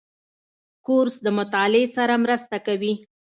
کورس 0.85 1.15
د 1.25 1.27
مطالعې 1.37 1.85
سره 1.95 2.13
مرسته 2.23 2.57
کوي. 2.67 2.93